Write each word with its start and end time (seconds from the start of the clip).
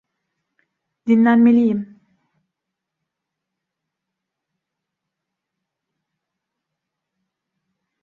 Dinlenmeliyim. 1.07 1.99